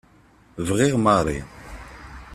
Bɣiɣ 0.67 0.93
Mary. 1.05 1.39